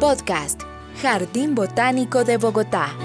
[0.00, 0.62] Podcast,
[1.02, 2.96] Jardín Botánico de Bogotá.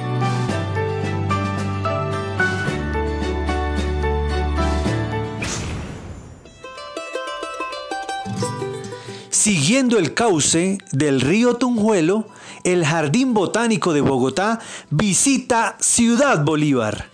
[9.30, 12.30] Siguiendo el cauce del río Tunjuelo,
[12.64, 17.09] el Jardín Botánico de Bogotá visita Ciudad Bolívar.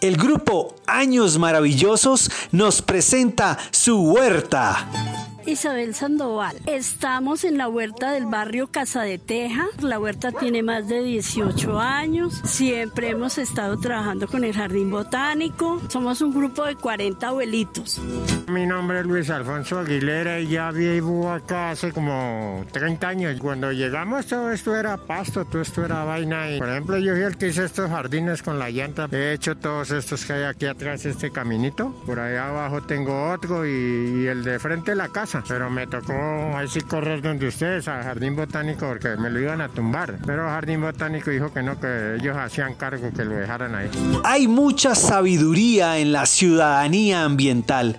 [0.00, 5.19] El grupo Años Maravillosos nos presenta su huerta.
[5.46, 6.56] Isabel Sandoval.
[6.66, 9.66] Estamos en la huerta del barrio Casa de Teja.
[9.80, 12.40] La huerta tiene más de 18 años.
[12.44, 15.80] Siempre hemos estado trabajando con el jardín botánico.
[15.88, 18.00] Somos un grupo de 40 abuelitos.
[18.48, 23.40] Mi nombre es Luis Alfonso Aguilera y ya vivo acá hace como 30 años.
[23.40, 26.46] Cuando llegamos todo esto era pasto, todo esto era vaina.
[26.58, 29.08] Por ejemplo, yo fui el que hice estos jardines con la llanta.
[29.10, 31.94] He hecho todos estos que hay aquí atrás, este caminito.
[32.04, 35.86] Por allá abajo tengo otro y, y el de frente de la casa pero me
[35.86, 36.12] tocó
[36.56, 40.18] ahí sí correr donde ustedes, al Jardín Botánico, porque me lo iban a tumbar.
[40.26, 43.90] Pero Jardín Botánico dijo que no, que ellos hacían cargo, que lo dejaran ahí.
[44.24, 47.98] Hay mucha sabiduría en la ciudadanía ambiental.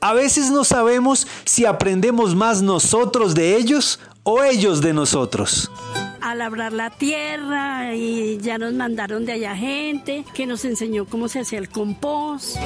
[0.00, 5.70] A veces no sabemos si aprendemos más nosotros de ellos o ellos de nosotros
[6.26, 11.28] a labrar la tierra y ya nos mandaron de allá gente que nos enseñó cómo
[11.28, 12.56] se hacía el compost.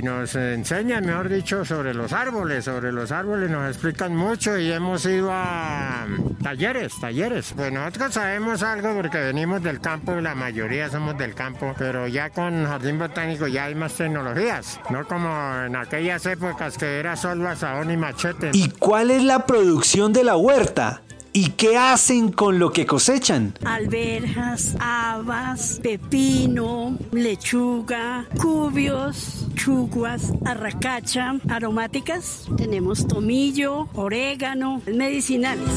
[0.00, 5.04] Nos enseñan, mejor dicho, sobre los árboles, sobre los árboles nos explican mucho y hemos
[5.06, 6.06] ido a
[6.40, 7.52] talleres, talleres.
[7.56, 12.30] Pues nosotros sabemos algo porque venimos del campo, la mayoría somos del campo, pero ya
[12.30, 15.28] con Jardín Botánico ya hay más tecnologías, no como
[15.66, 18.50] en aquellas épocas que era solo asadón y machete.
[18.52, 21.02] ¿Y cuál es la producción de la huerta?
[21.32, 23.54] ¿Y qué hacen con lo que cosechan?
[23.64, 32.46] Alberjas, habas, pepino, lechuga, cubios, chuguas, arracacha, aromáticas.
[32.56, 35.70] Tenemos tomillo, orégano, medicinales,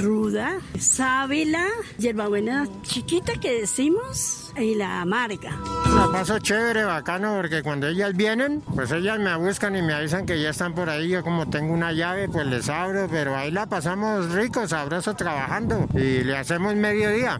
[0.00, 1.66] ruda, sábila,
[1.98, 5.58] hierbabuena chiquita que decimos y la amarga.
[6.00, 10.24] La paso chévere, bacano, porque cuando ellas vienen, pues ellas me buscan y me avisan
[10.24, 11.10] que ya están por ahí.
[11.10, 15.86] Yo como tengo una llave, pues les abro, pero ahí la pasamos rico, sabroso trabajando
[15.92, 17.38] y le hacemos mediodía.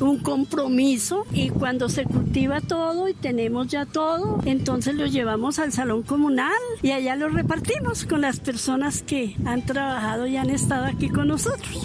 [0.00, 5.72] Un compromiso y cuando se cultiva todo y tenemos ya todo, entonces lo llevamos al
[5.72, 10.86] salón comunal y allá lo repartimos con las personas que han trabajado y han estado
[10.86, 11.82] aquí con nosotros.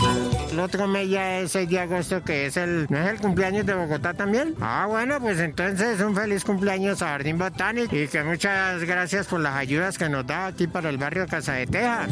[0.52, 3.66] El otro mes ya es el de agosto que es el, ¿no es el cumpleaños
[3.66, 4.56] de Bogotá también?
[4.60, 9.40] Ah, bueno, pues entonces un feliz cumpleaños a Jardín Botánico y que muchas gracias por
[9.40, 12.08] las ayudas que nos da aquí para el barrio Casa de Teja.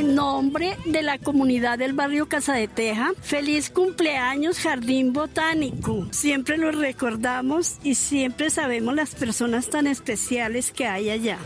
[0.00, 6.06] En nombre de la comunidad del barrio Casa de Teja, feliz cumpleaños Jardín Botánico.
[6.10, 11.36] Siempre lo recordamos y siempre sabemos las personas tan especiales que hay allá.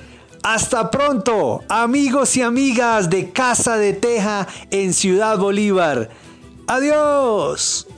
[0.44, 6.10] Hasta pronto, amigos y amigas de Casa de Teja en Ciudad Bolívar.
[6.69, 7.88] Adiós.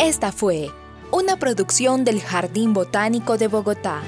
[0.00, 0.72] Esta fue
[1.12, 4.02] una producción del Jardín Botánico de Bogotá.